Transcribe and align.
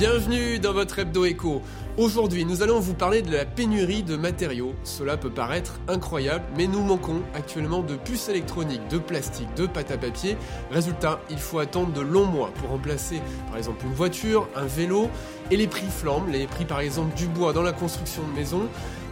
Bienvenue 0.00 0.58
dans 0.58 0.72
votre 0.72 0.98
hebdo 0.98 1.26
écho. 1.26 1.60
Aujourd'hui, 1.98 2.46
nous 2.46 2.62
allons 2.62 2.80
vous 2.80 2.94
parler 2.94 3.20
de 3.20 3.30
la 3.30 3.44
pénurie 3.44 4.02
de 4.02 4.16
matériaux. 4.16 4.74
Cela 4.82 5.18
peut 5.18 5.28
paraître 5.28 5.78
incroyable, 5.88 6.46
mais 6.56 6.66
nous 6.66 6.80
manquons 6.82 7.20
actuellement 7.34 7.82
de 7.82 7.96
puces 7.96 8.30
électroniques, 8.30 8.88
de 8.88 8.96
plastique, 8.96 9.52
de 9.56 9.66
pâte 9.66 9.90
à 9.90 9.98
papier. 9.98 10.38
Résultat, 10.70 11.20
il 11.28 11.36
faut 11.36 11.58
attendre 11.58 11.92
de 11.92 12.00
longs 12.00 12.24
mois 12.24 12.50
pour 12.54 12.70
remplacer 12.70 13.20
par 13.48 13.58
exemple 13.58 13.84
une 13.84 13.92
voiture, 13.92 14.48
un 14.56 14.64
vélo, 14.64 15.10
et 15.50 15.56
les 15.56 15.66
prix 15.66 15.86
flambent. 15.86 16.28
Les 16.28 16.46
prix 16.46 16.64
par 16.64 16.80
exemple 16.80 17.16
du 17.16 17.26
bois 17.26 17.52
dans 17.52 17.62
la 17.62 17.72
construction 17.72 18.26
de 18.26 18.32
maisons 18.32 18.68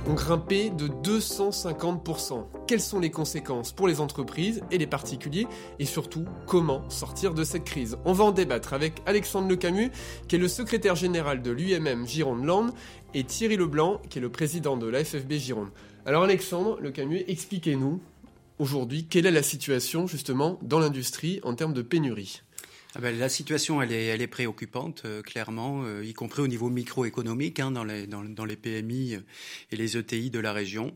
ont 0.06 0.14
grimpé 0.14 0.70
de 0.70 0.88
250%. 0.88 2.44
Quelles 2.66 2.80
sont 2.80 3.00
les 3.00 3.10
conséquences 3.10 3.72
pour 3.72 3.88
les 3.88 4.00
entreprises 4.00 4.62
et 4.70 4.78
les 4.78 4.86
particuliers 4.86 5.46
et 5.78 5.84
surtout 5.84 6.24
comment 6.46 6.88
sortir 6.88 7.34
de 7.34 7.44
cette 7.44 7.64
crise? 7.64 7.98
On 8.04 8.12
va 8.12 8.24
en 8.24 8.30
débattre 8.30 8.72
avec 8.72 9.02
Alexandre 9.06 9.48
Lecamus 9.48 9.90
qui 10.28 10.36
est 10.36 10.38
le 10.38 10.48
secrétaire 10.48 10.96
général 10.96 11.42
de 11.42 11.50
l'UMM 11.50 12.06
Gironde 12.06 12.44
Land 12.44 12.66
et 13.14 13.24
Thierry 13.24 13.56
Leblanc 13.56 14.00
qui 14.08 14.18
est 14.18 14.22
le 14.22 14.30
président 14.30 14.76
de 14.76 14.86
l'AFFB 14.86 15.32
Gironde. 15.32 15.70
Alors 16.06 16.22
Alexandre 16.22 16.78
Lecamus, 16.80 17.24
expliquez-nous 17.26 18.00
aujourd'hui 18.58 19.04
quelle 19.04 19.26
est 19.26 19.30
la 19.30 19.42
situation 19.42 20.06
justement 20.06 20.58
dans 20.62 20.78
l'industrie 20.78 21.40
en 21.42 21.54
termes 21.54 21.74
de 21.74 21.82
pénurie. 21.82 22.42
Ah 22.94 23.00
ben, 23.00 23.18
la 23.18 23.28
situation, 23.28 23.82
elle 23.82 23.92
est, 23.92 24.06
elle 24.06 24.26
préoccupante, 24.28 25.02
euh, 25.04 25.20
clairement, 25.20 25.82
euh, 25.84 26.02
y 26.02 26.14
compris 26.14 26.40
au 26.40 26.46
niveau 26.46 26.70
microéconomique, 26.70 27.60
hein, 27.60 27.70
dans, 27.70 27.84
les, 27.84 28.06
dans, 28.06 28.24
PMI 28.62 29.16
euh, 29.16 29.20
et 29.70 29.76
les 29.76 29.98
ETI 29.98 30.30
de 30.30 30.38
la 30.38 30.52
région, 30.52 30.94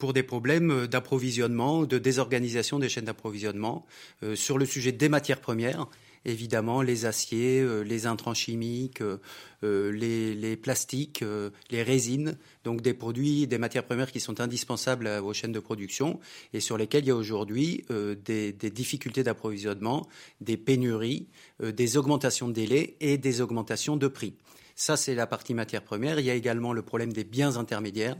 pour 0.00 0.12
des 0.12 0.24
problèmes 0.24 0.88
d'approvisionnement, 0.88 1.84
de 1.84 1.98
désorganisation 1.98 2.80
des 2.80 2.88
chaînes 2.88 3.04
d'approvisionnement, 3.04 3.86
sur 4.34 4.58
le 4.58 4.66
sujet 4.66 4.90
des 4.90 5.08
matières 5.08 5.40
premières 5.40 5.86
évidemment 6.24 6.82
les 6.82 7.06
aciers, 7.06 7.60
euh, 7.60 7.82
les 7.82 8.06
intrants 8.06 8.34
chimiques, 8.34 9.00
euh, 9.00 9.18
euh, 9.62 9.90
les, 9.92 10.56
plastiques, 10.56 11.24
les 11.70 11.82
résines, 11.82 12.38
donc 12.64 12.80
des 12.80 12.94
produits, 12.94 13.46
des 13.46 13.58
matières 13.58 13.84
premières 13.84 14.10
qui 14.10 14.20
sont 14.20 14.40
indispensables 14.40 15.06
aux 15.06 15.32
chaînes 15.32 15.52
de 15.52 15.60
production 15.60 16.18
et 16.54 16.60
sur 16.60 16.78
lesquelles 16.78 17.04
il 17.04 17.08
y 17.08 17.10
a 17.10 17.16
aujourd'hui 17.16 17.84
des, 18.24 18.52
des, 18.52 18.70
difficultés 18.70 19.22
d'approvisionnement, 19.22 20.06
des 20.40 20.56
pénuries, 20.56 21.28
des 21.62 21.96
augmentations 21.98 22.48
de 22.48 22.54
délais 22.54 22.96
et 23.00 23.18
des 23.18 23.42
augmentations 23.42 23.96
de 23.96 24.08
prix. 24.08 24.34
Ça, 24.80 24.96
c'est 24.96 25.14
la 25.14 25.26
partie 25.26 25.52
matière 25.52 25.82
première. 25.82 26.20
Il 26.20 26.24
y 26.24 26.30
a 26.30 26.34
également 26.34 26.72
le 26.72 26.80
problème 26.80 27.12
des 27.12 27.22
biens 27.22 27.58
intermédiaires. 27.58 28.16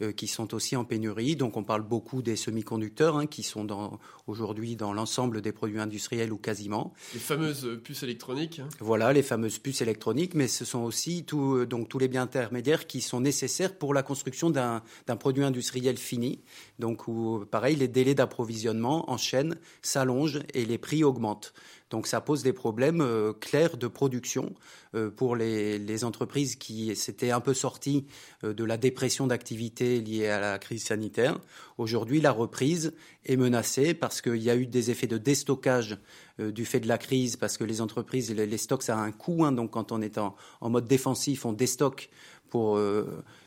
Euh, 0.00 0.12
qui 0.12 0.28
sont 0.28 0.54
aussi 0.54 0.76
en 0.76 0.84
pénurie. 0.84 1.34
Donc 1.34 1.56
on 1.56 1.64
parle 1.64 1.82
beaucoup 1.82 2.22
des 2.22 2.36
semi-conducteurs 2.36 3.16
hein, 3.16 3.26
qui 3.26 3.42
sont 3.42 3.98
aujourd'hui 4.28 4.76
dans 4.76 4.92
l'ensemble 4.92 5.40
des 5.40 5.50
produits 5.50 5.80
industriels 5.80 6.32
ou 6.32 6.36
quasiment. 6.36 6.92
Les 7.14 7.18
fameuses 7.18 7.80
puces 7.82 8.04
électroniques. 8.04 8.60
Hein. 8.60 8.68
Voilà, 8.78 9.12
les 9.12 9.24
fameuses 9.24 9.58
puces 9.58 9.80
électroniques, 9.80 10.34
mais 10.34 10.46
ce 10.46 10.64
sont 10.64 10.84
aussi 10.84 11.26
euh, 11.32 11.66
donc, 11.66 11.88
tous 11.88 11.98
les 11.98 12.06
biens 12.06 12.22
intermédiaires 12.22 12.86
qui 12.86 13.00
sont 13.00 13.20
nécessaires 13.20 13.76
pour 13.76 13.92
la 13.92 14.04
construction 14.04 14.50
d'un 14.50 14.82
produit 15.18 15.42
industriel 15.42 15.96
fini. 15.96 16.42
Donc 16.78 17.08
où, 17.08 17.44
pareil, 17.50 17.74
les 17.74 17.88
délais 17.88 18.14
d'approvisionnement 18.14 19.10
en 19.10 19.16
chaîne 19.16 19.56
s'allongent 19.82 20.44
et 20.54 20.64
les 20.64 20.78
prix 20.78 21.02
augmentent. 21.02 21.52
Donc 21.90 22.06
ça 22.06 22.20
pose 22.20 22.42
des 22.42 22.52
problèmes 22.52 23.00
euh, 23.00 23.32
clairs 23.32 23.76
de 23.76 23.86
production 23.86 24.54
euh, 24.94 25.10
pour 25.10 25.36
les, 25.36 25.78
les, 25.78 26.04
entreprises 26.04 26.56
qui 26.56 26.94
s'étaient 26.96 27.30
un 27.30 27.40
peu 27.40 27.54
sorties 27.54 28.06
euh, 28.44 28.52
de 28.52 28.64
la 28.64 28.76
dépression 28.76 29.26
d'activité 29.26 30.00
liée 30.00 30.28
à 30.28 30.40
la 30.40 30.58
crise 30.58 30.84
sanitaire. 30.84 31.38
Aujourd'hui, 31.78 32.20
la 32.20 32.32
reprise 32.32 32.92
est 33.24 33.36
menacée 33.36 33.94
parce 33.94 34.20
qu'il 34.20 34.42
y 34.42 34.50
a 34.50 34.56
eu 34.56 34.66
des 34.66 34.90
effets 34.90 35.06
de 35.06 35.18
déstockage 35.18 35.98
du 36.38 36.64
fait 36.64 36.78
de 36.78 36.86
la 36.86 36.98
crise, 36.98 37.36
parce 37.36 37.58
que 37.58 37.64
les 37.64 37.80
entreprises, 37.80 38.32
les, 38.32 38.46
les 38.46 38.58
stocks, 38.58 38.84
ça 38.84 38.96
a 38.96 39.00
un 39.00 39.10
coût. 39.10 39.44
Hein, 39.44 39.50
donc 39.50 39.72
quand 39.72 39.90
on 39.90 40.00
est 40.00 40.18
en, 40.18 40.36
en, 40.60 40.70
mode 40.70 40.86
défensif, 40.86 41.44
on 41.44 41.52
déstocke 41.52 42.10
pour 42.48 42.80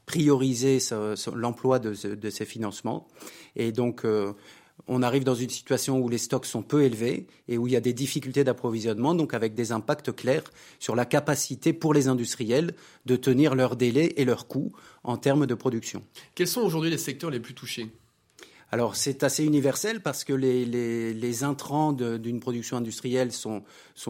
prioriser 0.06 0.80
l'emploi 1.34 1.80
de, 1.80 1.94
de, 2.13 2.30
ces 2.30 2.46
financements. 2.46 3.07
Et 3.56 3.72
donc 3.72 4.06
on 4.87 5.03
arrive 5.03 5.23
dans 5.23 5.35
une 5.35 5.49
situation 5.49 5.99
où 5.99 6.09
les 6.09 6.17
stocks 6.17 6.45
sont 6.45 6.63
peu 6.63 6.83
élevés 6.83 7.27
et 7.47 7.57
où 7.57 7.67
il 7.67 7.73
y 7.73 7.75
a 7.75 7.81
des 7.81 7.93
difficultés 7.93 8.43
d'approvisionnement, 8.43 9.15
donc 9.15 9.33
avec 9.33 9.53
des 9.53 9.71
impacts 9.71 10.11
clairs 10.11 10.43
sur 10.79 10.95
la 10.95 11.05
capacité 11.05 11.73
pour 11.73 11.93
les 11.93 12.07
industriels 12.07 12.73
de 13.05 13.15
tenir 13.15 13.55
leurs 13.55 13.75
délais 13.75 14.13
et 14.17 14.25
leurs 14.25 14.47
coûts 14.47 14.71
en 15.03 15.17
termes 15.17 15.45
de 15.45 15.55
production. 15.55 16.03
Quels 16.35 16.47
sont 16.47 16.61
aujourd'hui 16.61 16.89
les 16.89 16.97
secteurs 16.97 17.29
les 17.29 17.39
plus 17.39 17.53
touchés? 17.53 17.91
Alors 18.71 18.95
c'est 18.95 19.23
assez 19.23 19.43
universel 19.43 20.01
parce 20.01 20.23
que 20.23 20.33
les, 20.33 21.43
intrants 21.43 21.91
d'une 21.91 22.39
production 22.39 22.77
industrielle 22.77 23.31
sont, 23.33 23.63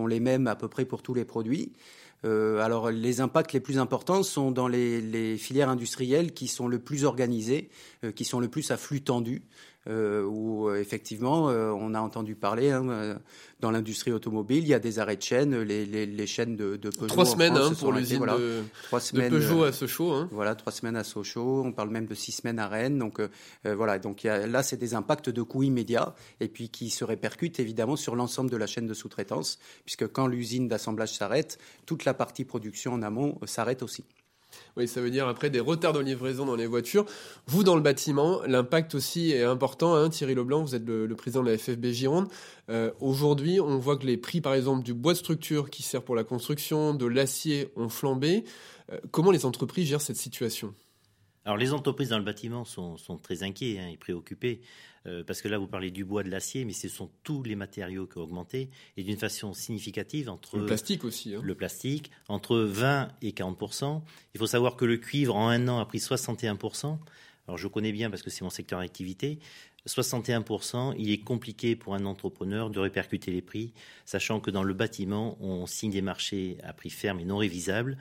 les 0.08 0.20
mêmes 0.20 0.48
à 0.48 0.56
peu 0.56 0.68
près 0.68 0.86
pour 0.86 1.02
tous 1.02 1.16
les 1.16 1.26
produits. 1.26 1.74
Euh, 2.24 2.60
alors 2.60 2.92
les 2.92 3.20
impacts 3.20 3.52
les 3.52 3.60
plus 3.60 3.80
importants 3.80 4.22
sont 4.22 4.52
dans 4.52 4.68
les, 4.68 5.38
filières 5.38 5.70
industrielles 5.70 6.34
qui 6.34 6.48
sont 6.48 6.68
le 6.68 6.78
plus 6.78 7.04
organisées, 7.06 7.70
euh, 8.04 8.12
qui 8.12 8.26
sont 8.26 8.40
le 8.40 8.48
plus 8.48 8.70
à 8.70 8.78
flux 8.78 9.02
tendu. 9.02 9.42
Euh, 9.88 10.24
où 10.24 10.70
euh, 10.70 10.80
effectivement 10.80 11.50
euh, 11.50 11.72
on 11.72 11.96
a 11.96 12.00
entendu 12.00 12.36
parler 12.36 12.70
hein, 12.70 13.18
dans 13.62 13.72
l'industrie 13.72 14.12
automobile, 14.12 14.60
il 14.60 14.68
y 14.68 14.76
a 14.76 14.80
des 14.80 15.00
arrêts 15.00 15.16
de 15.16 15.24
chaînes, 15.24 15.60
les, 15.60 15.88
les, 15.88 16.06
les 16.06 16.28
chaînes 16.28 16.56
de, 16.56 16.76
de 16.76 16.90
Peugeot. 16.92 17.08
Trois 17.08 17.26
semaines 17.26 17.58
hein, 17.58 17.74
pour 17.80 17.92
l'usine 17.92 18.24
de, 18.24 18.62
trois 18.84 19.00
semaines, 19.00 19.32
de 19.32 19.40
Peugeot 19.40 19.64
à 19.64 19.72
Sochaux. 19.72 20.12
Hein. 20.12 20.30
Voilà, 20.32 20.54
trois 20.54 20.72
semaines 20.72 20.96
à 20.96 21.04
Sochaux. 21.04 21.64
On 21.66 21.72
parle 21.72 21.90
même 21.90 22.06
de 22.06 22.14
six 22.14 22.32
semaines 22.32 22.60
à 22.60 22.68
Rennes. 22.68 23.00
Donc 23.00 23.20
voilà, 23.64 23.98
donc 23.98 24.24
y 24.24 24.30
a, 24.30 24.46
là 24.46 24.62
c'est 24.62 24.78
des 24.78 24.94
impacts 24.94 25.32
de 25.32 25.42
coûts 25.42 25.64
immédiats 25.64 26.14
et 26.40 26.48
puis 26.48 26.70
qui 26.70 26.92
se 26.92 27.04
répercutent 27.04 27.60
évidemment 27.60 27.96
sur 27.96 28.16
l'ensemble 28.16 28.52
de 28.52 28.58
la 28.58 28.68
chaîne 28.68 28.86
de 28.86 28.94
sous-traitance, 28.94 29.58
puisque 29.84 30.08
quand 30.12 30.28
l'usine 30.28 30.68
d'assemblage 30.68 31.14
s'arrête, 31.14 31.58
toute 31.88 32.06
la 32.06 32.14
partie 32.14 32.46
production 32.46 32.94
en 32.94 33.02
amont 33.02 33.40
s'arrête 33.46 33.82
aussi. 33.82 34.04
Oui, 34.78 34.88
ça 34.88 35.02
veut 35.02 35.12
dire 35.12 35.28
après 35.28 35.50
des 35.50 35.60
retards 35.60 35.94
de 35.94 36.00
livraison 36.00 36.46
dans 36.46 36.56
les 36.56 36.68
voitures. 36.68 37.06
Vous, 37.48 37.64
dans 37.64 37.76
le 37.76 37.82
bâtiment, 37.82 38.42
l'impact 38.46 38.96
aussi 38.96 39.32
est 39.32 39.44
important. 39.44 39.96
Hein. 39.96 40.10
Thierry 40.10 40.36
Leblanc, 40.36 40.62
vous 40.62 40.76
êtes 40.76 40.86
le, 40.86 41.08
président 41.16 41.44
de 41.44 41.50
la 41.50 41.58
FFB 41.58 41.88
Gironde. 41.88 42.28
Euh, 42.70 42.92
aujourd'hui, 43.00 43.60
on 43.60 43.78
voit 43.78 43.98
que 43.98 44.06
les 44.06 44.18
prix, 44.18 44.42
par 44.42 44.54
exemple, 44.54 44.84
du 44.84 44.94
bois 44.94 45.14
de 45.14 45.18
structure 45.18 45.70
qui 45.70 45.84
sert 45.84 46.04
pour 46.04 46.16
la 46.16 46.24
construction, 46.24 46.94
de 46.94 47.06
l'acier 47.06 47.72
ont 47.76 47.90
flambé. 47.90 48.44
Euh, 48.92 49.00
comment 49.12 49.32
les 49.32 49.46
entreprises 49.46 49.88
gèrent 49.88 50.02
cette 50.02 50.18
situation? 50.18 50.74
Alors 51.46 51.58
les 51.58 51.74
entreprises 51.74 52.10
dans 52.10 52.20
le 52.20 52.24
bâtiment 52.24 52.66
sont, 52.66 52.98
très 53.22 53.44
inquiets 53.44 53.80
hein, 53.80 53.88
et 53.88 53.98
préoccupés, 53.98 54.62
euh, 55.08 55.24
parce 55.24 55.42
que 55.42 55.48
là 55.48 55.58
vous 55.58 55.68
parlez 55.68 55.90
du 55.90 56.06
bois, 56.06 56.24
de 56.24 56.30
l'acier, 56.30 56.66
mais 56.66 56.74
ce 56.74 56.88
sont 56.88 57.10
tous 57.24 57.42
les 57.44 57.56
matériaux 57.56 58.06
qui 58.06 58.20
ont 58.20 58.24
augmenté, 58.24 58.70
et 58.98 59.04
d'une 59.04 59.18
façon 59.18 59.54
significative 59.54 60.30
entre... 60.30 60.58
Le 60.58 60.66
plastique 60.68 61.04
aussi. 61.04 61.34
Hein. 61.34 61.42
Le 61.44 61.56
plastique, 61.56 62.12
entre 62.28 62.58
20 62.58 63.10
et 63.22 63.32
40 63.32 63.60
Il 64.34 64.40
faut 64.40 64.48
savoir 64.48 64.76
que 64.76 64.86
le 64.86 64.98
cuivre 64.98 65.36
en 65.36 65.50
un 65.50 65.68
an 65.68 65.80
a 65.80 65.86
pris 65.86 65.98
61% 65.98 67.00
alors 67.48 67.58
je 67.58 67.68
connais 67.68 67.92
bien 67.92 68.10
parce 68.10 68.22
que 68.22 68.30
c'est 68.30 68.44
mon 68.44 68.50
secteur 68.50 68.80
d'activité. 68.80 69.40
61%, 69.88 70.94
il 70.98 71.12
est 71.12 71.24
compliqué 71.24 71.76
pour 71.76 71.96
un 71.96 72.06
entrepreneur 72.06 72.70
de 72.70 72.80
répercuter 72.80 73.32
les 73.32 73.42
prix, 73.42 73.74
sachant 74.06 74.40
que 74.40 74.52
dans 74.52 74.64
le 74.64 74.74
bâtiment, 74.74 75.38
on 75.42 75.66
signe 75.66 75.92
des 75.92 76.04
marchés 76.04 76.58
à 76.64 76.74
prix 76.74 76.92
ferme 76.92 77.20
et 77.20 77.26
non 77.26 77.38
révisables 77.38 77.98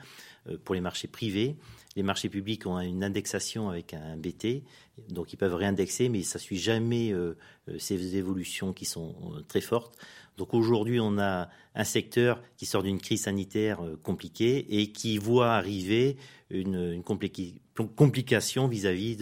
euh, 0.47 0.57
pour 0.63 0.75
les 0.75 0.81
marchés 0.81 1.07
privés. 1.07 1.55
Les 1.95 2.03
marchés 2.03 2.29
publics 2.29 2.67
ont 2.67 2.79
une 2.79 3.03
indexation 3.03 3.69
avec 3.69 3.95
un 3.95 4.15
BT, 4.15 4.63
donc 5.09 5.33
ils 5.33 5.37
peuvent 5.37 5.55
réindexer, 5.55 6.07
mais 6.07 6.21
ça 6.21 6.37
ne 6.37 6.41
suit 6.41 6.59
jamais 6.59 7.11
euh, 7.11 7.35
euh, 7.67 7.79
ces 7.79 8.15
évolutions 8.15 8.73
qui 8.73 8.85
sont 8.85 9.15
très 9.47 9.61
fortes. 9.61 9.97
Donc 10.37 10.53
aujourd'hui, 10.53 10.99
on 10.99 11.17
a 11.17 11.49
un 11.73 11.83
secteur 11.83 12.41
qui 12.57 12.65
sort 12.65 12.83
d'une 12.83 12.99
crise 12.99 13.23
sanitaire 13.23 13.81
compliquée 14.01 14.65
et 14.79 14.91
qui 14.91 15.17
voit 15.17 15.53
arriver 15.53 16.15
une, 16.49 17.03
complication 17.03 18.67
vis-à-vis 18.67 19.17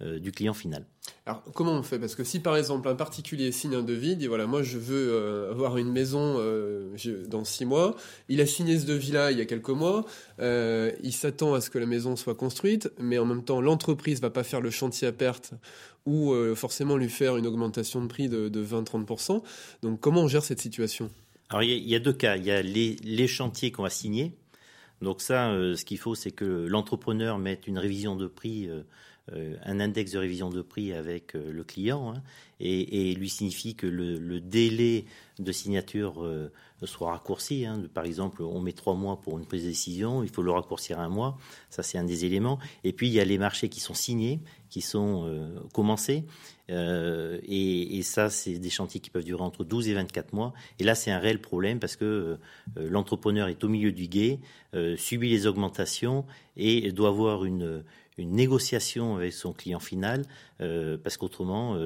du 0.00 0.32
client 0.32 0.54
final. 0.54 0.86
Alors 1.26 1.42
comment 1.54 1.72
on 1.72 1.82
fait? 1.82 1.98
Parce 1.98 2.14
que 2.14 2.24
si 2.24 2.40
par 2.40 2.56
exemple 2.56 2.88
un 2.88 2.94
particulier 2.94 3.52
signe 3.52 3.74
un 3.74 3.82
devis, 3.82 4.16
dit 4.16 4.26
voilà 4.26 4.46
moi 4.46 4.62
je 4.62 4.78
veux 4.78 5.10
euh, 5.12 5.50
avoir 5.50 5.76
une 5.76 5.90
maison 5.90 6.36
euh, 6.38 6.94
dans 7.28 7.44
six 7.44 7.64
mois, 7.64 7.96
il 8.28 8.40
a 8.40 8.46
signé 8.46 8.78
ce 8.78 8.86
devis-là 8.86 9.32
il 9.32 9.38
y 9.38 9.40
a 9.40 9.44
quelques 9.44 9.68
mois, 9.70 10.04
il 10.40 11.12
s'attend 11.12 11.54
à 11.54 11.60
ce 11.60 11.70
que 11.70 11.78
la 11.78 11.86
maison 11.86 12.16
soit 12.16 12.34
construite, 12.34 12.90
mais 12.98 13.18
en 13.18 13.24
même 13.24 13.44
temps 13.44 13.60
l'entreprise 13.60 14.20
va 14.20 14.30
pas 14.30 14.44
faire 14.44 14.60
le 14.60 14.70
chantier 14.70 15.08
à 15.08 15.12
perte 15.12 15.52
ou 16.06 16.34
forcément 16.54 16.96
lui 16.96 17.10
faire 17.10 17.36
une 17.36 17.46
augmentation 17.46 18.00
de 18.00 18.06
prix 18.06 18.28
de, 18.28 18.48
20-30%. 18.48 19.42
Donc 19.82 20.00
comment 20.00 20.22
on 20.22 20.28
gère 20.28 20.42
cette 20.42 20.60
situation? 20.60 21.10
Alors 21.50 21.62
il 21.62 21.88
y, 21.88 21.94
a 21.94 21.98
deux 21.98 22.12
cas, 22.12 22.36
il 22.36 22.44
y 22.44 22.50
a 22.50 22.62
les, 22.62 22.96
les 23.02 23.26
chantiers 23.26 23.72
qu'on 23.72 23.82
va 23.82 23.90
signer. 23.90 24.34
Donc 25.02 25.20
ça, 25.20 25.50
euh, 25.50 25.76
ce 25.76 25.84
qu'il 25.84 25.98
faut, 25.98 26.14
c'est 26.14 26.30
que 26.30 26.44
l'entrepreneur 26.44 27.38
mette 27.38 27.66
une 27.66 27.78
révision 27.78 28.16
de 28.16 28.26
prix 28.26 28.68
euh, 28.68 28.82
un 29.64 29.80
index 29.80 30.12
de 30.12 30.18
révision 30.18 30.50
de 30.50 30.62
prix 30.62 30.92
avec 30.92 31.34
le 31.34 31.64
client 31.64 32.14
hein, 32.14 32.22
et, 32.60 33.14
lui 33.14 33.28
signifie 33.28 33.74
que 33.74 33.86
le, 33.86 34.40
délai 34.40 35.04
de 35.38 35.52
signature 35.52 36.28
soit 36.84 37.10
raccourci. 37.10 37.66
Hein. 37.66 37.82
Par 37.92 38.04
exemple, 38.04 38.42
on 38.42 38.60
met 38.60 38.72
trois 38.72 38.94
mois 38.94 39.20
pour 39.20 39.38
une 39.38 39.46
prise 39.46 39.64
de 39.64 39.68
décision, 39.68 40.22
il 40.22 40.30
faut 40.30 40.42
le 40.42 40.50
raccourcir 40.50 40.98
à 40.98 41.04
un 41.04 41.08
mois. 41.08 41.38
Ça, 41.70 41.82
c'est 41.82 41.98
un 41.98 42.04
des 42.04 42.24
éléments. 42.24 42.58
Et 42.84 42.92
puis, 42.92 43.08
il 43.08 43.12
y 43.12 43.20
a 43.20 43.24
les 43.24 43.38
marchés 43.38 43.68
qui 43.68 43.80
sont 43.80 43.94
signés, 43.94 44.40
qui 44.70 44.80
sont 44.80 45.50
commencés. 45.72 46.24
Euh, 46.70 47.38
et, 47.46 48.02
ça, 48.02 48.30
c'est 48.30 48.58
des 48.58 48.70
chantiers 48.70 49.00
qui 49.00 49.10
peuvent 49.10 49.24
durer 49.24 49.42
entre 49.42 49.64
12 49.64 49.88
et 49.88 49.94
24 49.94 50.32
mois. 50.32 50.52
Et 50.78 50.84
là, 50.84 50.94
c'est 50.94 51.10
un 51.10 51.18
réel 51.18 51.40
problème 51.40 51.78
parce 51.78 51.96
que 51.96 52.04
euh, 52.04 52.36
l'entrepreneur 52.76 53.48
est 53.48 53.62
au 53.64 53.68
milieu 53.68 53.92
du 53.92 54.06
guet, 54.08 54.40
euh, 54.74 54.96
subit 54.96 55.30
les 55.30 55.46
augmentations 55.46 56.24
et 56.56 56.92
doit 56.92 57.08
avoir 57.08 57.44
une, 57.44 57.82
une 58.18 58.32
négociation 58.32 59.16
avec 59.16 59.32
son 59.32 59.52
client 59.52 59.80
final, 59.80 60.24
parce 60.58 61.16
qu'autrement, 61.16 61.76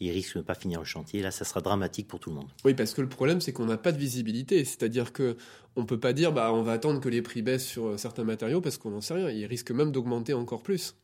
il 0.00 0.10
risque 0.10 0.34
de 0.34 0.38
ne 0.38 0.44
pas 0.44 0.54
finir 0.54 0.78
le 0.80 0.86
chantier. 0.86 1.22
Là, 1.22 1.30
ça 1.30 1.44
sera 1.44 1.60
dramatique 1.60 2.08
pour 2.08 2.20
tout 2.20 2.30
le 2.30 2.36
monde. 2.36 2.48
Oui, 2.64 2.74
parce 2.74 2.94
que 2.94 3.00
le 3.00 3.08
problème, 3.08 3.40
c'est 3.40 3.52
qu'on 3.52 3.66
n'a 3.66 3.76
pas 3.76 3.92
de 3.92 3.98
visibilité. 3.98 4.64
C'est-à-dire 4.64 5.12
que 5.12 5.36
on 5.76 5.84
peut 5.84 6.00
pas 6.00 6.12
dire, 6.12 6.32
bah, 6.32 6.52
on 6.52 6.62
va 6.62 6.72
attendre 6.72 7.00
que 7.00 7.08
les 7.08 7.22
prix 7.22 7.42
baissent 7.42 7.66
sur 7.66 7.98
certains 7.98 8.24
matériaux, 8.24 8.60
parce 8.60 8.78
qu'on 8.78 8.90
n'en 8.90 9.00
sait 9.00 9.14
rien. 9.14 9.30
Ils 9.30 9.46
risquent 9.46 9.70
même 9.70 9.92
d'augmenter 9.92 10.32
encore 10.32 10.62
plus. 10.62 10.94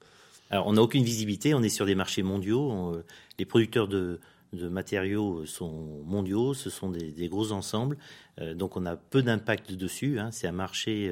Alors, 0.50 0.66
on 0.66 0.74
n'a 0.74 0.82
aucune 0.82 1.04
visibilité, 1.04 1.54
on 1.54 1.62
est 1.62 1.68
sur 1.68 1.86
des 1.86 1.94
marchés 1.94 2.22
mondiaux. 2.22 2.92
Euh, 2.94 3.04
les 3.38 3.44
producteurs 3.44 3.88
de, 3.88 4.20
matériaux 4.52 5.46
sont 5.46 6.02
mondiaux, 6.04 6.54
ce 6.54 6.70
sont 6.70 6.90
des, 6.90 7.28
gros 7.28 7.50
ensembles, 7.50 7.96
euh, 8.40 8.54
donc 8.54 8.76
on 8.76 8.86
a 8.86 8.94
peu 8.94 9.20
d'impact 9.20 9.72
dessus. 9.72 10.20
Hein. 10.20 10.30
c'est 10.30 10.46
un 10.46 10.52
marché 10.52 11.10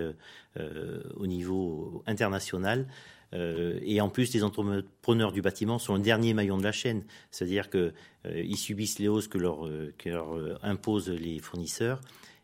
euh, 0.57 1.03
au 1.17 1.27
niveau 1.27 2.05
international. 2.07 2.87
Et 3.33 4.01
en 4.01 4.09
plus, 4.09 4.33
les 4.35 4.45
entrepreneurs 4.45 5.33
du 5.33 5.43
bâtiment 5.43 5.79
sont 5.79 5.95
le 5.95 6.03
dernier 6.03 6.35
maillon 6.35 6.59
de 6.59 6.63
la 6.63 6.73
chaîne, 6.73 7.05
c'est-à-dire 7.31 7.69
qu'ils 7.71 8.57
subissent 8.57 8.99
les 8.99 9.09
hausses 9.09 9.29
que 9.29 9.39
leur, 9.39 9.69
que 9.99 10.09
leur 10.09 10.59
imposent 10.63 11.09
les 11.09 11.39
fournisseurs, 11.39 12.01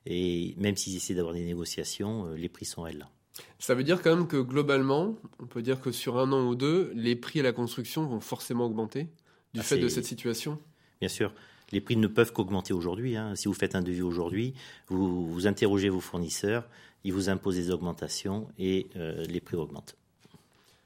et 0.06 0.54
même 0.56 0.76
s'ils 0.76 0.96
essaient 0.96 1.14
d'avoir 1.14 1.34
des 1.34 1.44
négociations, 1.44 2.32
les 2.34 2.48
prix 2.48 2.64
sont 2.64 2.84
là. 2.84 3.10
Ça 3.58 3.74
veut 3.74 3.84
dire 3.84 4.02
quand 4.02 4.14
même 4.14 4.26
que 4.26 4.36
globalement, 4.36 5.16
on 5.38 5.46
peut 5.46 5.62
dire 5.62 5.80
que 5.80 5.92
sur 5.92 6.18
un 6.18 6.32
an 6.32 6.46
ou 6.46 6.54
deux, 6.54 6.92
les 6.94 7.16
prix 7.16 7.40
à 7.40 7.42
la 7.42 7.52
construction 7.52 8.06
vont 8.06 8.20
forcément 8.20 8.66
augmenter 8.66 9.08
du 9.54 9.60
ah, 9.60 9.62
fait 9.62 9.78
de 9.78 9.88
cette 9.88 10.04
situation? 10.04 10.58
Bien 11.00 11.08
sûr. 11.08 11.32
Les 11.70 11.80
prix 11.80 11.96
ne 11.96 12.06
peuvent 12.06 12.32
qu'augmenter 12.32 12.72
aujourd'hui. 12.72 13.16
Hein. 13.16 13.34
Si 13.34 13.46
vous 13.46 13.54
faites 13.54 13.74
un 13.74 13.82
devis 13.82 14.02
aujourd'hui, 14.02 14.54
vous, 14.88 15.26
vous 15.26 15.46
interrogez 15.46 15.88
vos 15.88 16.00
fournisseurs, 16.00 16.68
ils 17.04 17.12
vous 17.12 17.28
imposent 17.28 17.56
des 17.56 17.70
augmentations 17.70 18.48
et 18.58 18.88
euh, 18.96 19.24
les 19.24 19.40
prix 19.40 19.56
augmentent. 19.56 19.96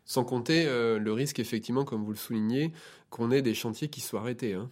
Sans 0.04 0.25
compter 0.25 0.66
euh, 0.66 0.99
le 0.99 1.12
risque, 1.12 1.38
effectivement, 1.38 1.84
comme 1.84 2.04
vous 2.04 2.10
le 2.10 2.16
soulignez, 2.16 2.72
qu'on 3.10 3.31
ait 3.31 3.43
des 3.43 3.54
chantiers 3.54 3.88
qui 3.88 4.00
soient 4.00 4.20
arrêtés. 4.20 4.54
Hein. 4.54 4.70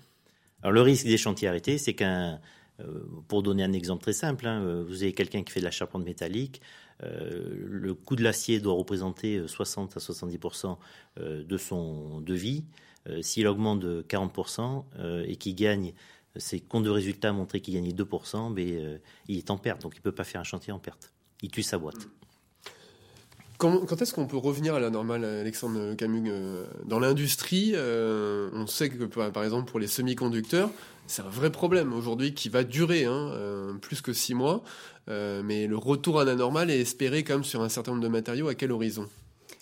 Alors 0.62 0.72
le 0.72 0.82
risque 0.82 1.06
des 1.06 1.18
chantiers 1.18 1.48
arrêtés, 1.48 1.78
c'est 1.78 1.94
qu'un, 1.94 2.40
euh, 2.80 3.04
pour 3.28 3.42
donner 3.42 3.62
un 3.62 3.72
exemple 3.72 4.02
très 4.02 4.12
simple, 4.12 4.46
hein, 4.46 4.84
vous 4.86 5.02
avez 5.02 5.12
quelqu'un 5.12 5.42
qui 5.42 5.52
fait 5.52 5.60
de 5.60 5.64
la 5.64 5.70
charpente 5.70 6.04
métallique, 6.04 6.60
euh, 7.02 7.54
le 7.66 7.94
coût 7.94 8.16
de 8.16 8.22
l'acier 8.22 8.60
doit 8.60 8.74
représenter 8.74 9.46
60 9.46 9.96
euh, 9.96 9.98
à 9.98 10.02
70% 10.02 10.76
euh, 11.18 11.44
de 11.44 11.56
son 11.56 12.20
devis. 12.20 12.64
S'il 13.22 13.48
augmente 13.48 13.80
de 13.80 14.04
40% 14.06 14.84
et 15.24 15.36
qu'il 15.36 15.54
gagne 15.54 15.94
ses 16.36 16.60
comptes 16.60 16.84
de 16.84 16.90
résultats 16.90 17.32
montré 17.32 17.62
qu'il 17.62 17.72
gagne 17.72 17.88
2%, 17.88 18.52
mais, 18.52 19.00
il 19.26 19.38
est 19.38 19.50
en 19.50 19.56
perte, 19.56 19.80
donc 19.80 19.94
il 19.94 20.00
ne 20.00 20.02
peut 20.02 20.12
pas 20.12 20.22
faire 20.22 20.42
un 20.42 20.44
chantier 20.44 20.70
en 20.70 20.78
perte. 20.78 21.10
Il 21.40 21.50
tue 21.50 21.62
sa 21.62 21.78
boîte. 21.78 22.08
Quand, 23.60 24.00
est-ce 24.00 24.14
qu'on 24.14 24.26
peut 24.26 24.38
revenir 24.38 24.74
à 24.74 24.80
la 24.80 24.88
normale, 24.90 25.22
Alexandre 25.22 25.94
Camus 25.94 26.30
Dans 26.86 26.98
l'industrie, 26.98 27.74
on 27.76 28.66
sait 28.66 28.88
que 28.88 29.04
par 29.04 29.44
exemple 29.44 29.70
pour 29.70 29.78
les 29.78 29.86
semi-conducteurs, 29.86 30.70
c'est 31.06 31.20
un 31.22 31.28
vrai 31.28 31.50
problème 31.52 31.92
aujourd'hui 31.92 32.32
qui 32.32 32.48
va 32.48 32.64
durer 32.64 33.04
hein, 33.04 33.78
plus 33.82 34.00
que 34.00 34.14
six 34.14 34.32
mois. 34.32 34.64
Euh, 35.10 35.42
mais 35.44 35.66
le 35.66 35.76
retour 35.76 36.20
à 36.20 36.24
la 36.24 36.34
normale 36.34 36.70
est 36.70 36.80
espéré 36.80 37.24
comme 37.24 37.44
sur 37.44 37.62
un 37.62 37.68
certain 37.68 37.92
nombre 37.92 38.02
de 38.02 38.08
matériaux. 38.08 38.48
À 38.48 38.54
quel 38.54 38.72
horizon? 38.72 39.08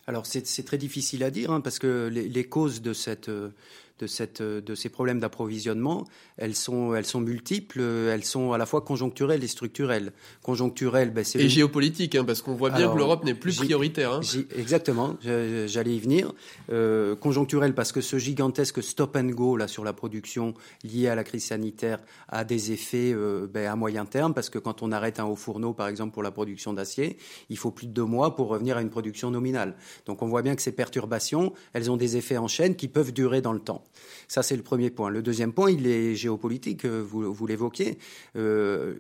Alors 0.07 0.25
c'est 0.25 0.65
très 0.65 0.79
difficile 0.79 1.23
à 1.23 1.31
dire 1.31 1.51
hein, 1.51 1.61
parce 1.61 1.79
que 1.79 2.09
les, 2.09 2.45
causes 2.45 2.81
de 2.81 2.95
cette 2.95 3.29
euh, 3.29 3.51
de, 3.99 4.07
cette, 4.07 4.43
de 4.43 4.75
ces 4.75 4.89
problèmes 4.89 5.21
d'approvisionnement, 5.21 6.07
elles 6.37 6.55
sont, 6.55 6.95
elles 6.95 7.07
sont 7.07 7.21
multiples, 7.21 7.81
elles 7.81 8.25
sont 8.25 8.53
à 8.53 8.59
la 8.59 8.67
fois 8.67 8.81
conjoncturelles 8.81 9.43
et 9.43 9.49
structurelles. 9.49 10.13
Conjoncturelles, 10.43 11.13
ben, 11.13 11.25
c'est... 11.25 11.41
Et 11.41 11.49
géopolitiques, 11.49 12.15
hein, 12.15 12.25
parce 12.25 12.43
qu'on 12.43 12.55
voit 12.55 12.71
bien 12.71 12.91
que 12.91 12.97
l'Europe 12.97 13.25
n'est 13.25 13.35
plus 13.35 13.57
prioritaire. 13.57 14.13
Hein. 14.13 14.21
Exactement, 14.57 15.17
j'allais 15.23 15.95
y 15.95 16.01
venir. 16.01 16.33
Euh, 16.71 17.17
conjoncturelles, 17.17 17.75
parce 17.75 17.93
que 17.93 18.01
ce 18.01 18.19
gigantesque 18.19 18.83
stop 18.83 19.17
and 19.17 19.31
go 19.31 19.57
là, 19.57 19.69
sur 19.69 19.85
la 19.85 19.93
production 19.93 20.55
lié 20.85 21.09
à 21.09 21.15
la 21.15 21.25
crise 21.25 21.45
sanitaire 21.45 21.99
a 22.29 22.45
des 22.45 22.73
effets 22.73 23.13
euh, 23.13 23.47
ben, 23.47 23.67
à 23.67 23.77
moyen 23.77 24.05
terme, 24.05 24.35
parce 24.35 24.51
que 24.51 24.59
quand 24.59 24.83
on 24.83 24.93
arrête 24.93 25.21
un 25.21 25.25
haut 25.25 25.37
fourneau, 25.37 25.73
par 25.73 25.89
exemple, 25.89 26.13
pour 26.13 26.23
la 26.23 26.31
production 26.31 26.73
d'acier, 26.73 27.19
il 27.49 27.57
faut 27.57 27.71
plus 27.71 27.87
de 27.87 27.93
deux 27.93 28.05
mois 28.05 28.37
pour 28.37 28.49
revenir 28.49 28.77
à 28.77 28.83
une 28.83 28.91
production 28.91 29.31
nominale. 29.31 29.75
Donc 30.07 30.23
on 30.23 30.27
voit 30.27 30.43
bien 30.43 30.55
que 30.55 30.63
ces 30.63 30.73
perturbations, 30.73 31.53
elles 31.73 31.91
ont 31.91 31.97
des 31.97 32.17
effets 32.17 32.37
en 32.37 32.49
chaîne 32.49 32.77
qui 32.77 32.89
peuvent 32.89 33.13
durer 33.13 33.41
dans 33.41 33.53
le 33.53 33.61
temps. 33.61 33.85
Ça, 34.29 34.43
c'est 34.43 34.57
le 34.57 34.63
premier 34.63 34.91
point. 34.91 35.09
Le 35.09 35.23
deuxième 35.23 35.53
point, 35.53 35.71
il 35.71 35.87
est 35.87 36.15
géopolitique, 36.15 36.85
euh, 36.85 37.01
vous, 37.01 37.33
vous 37.33 37.47
l'évoquiez. 37.47 37.99
Euh, 38.37 38.95